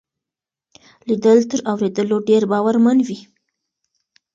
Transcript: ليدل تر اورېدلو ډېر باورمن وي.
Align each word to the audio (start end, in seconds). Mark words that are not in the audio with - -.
ليدل 1.07 1.39
تر 1.49 1.59
اورېدلو 1.71 2.17
ډېر 2.29 2.43
باورمن 2.51 2.97
وي. 3.07 3.19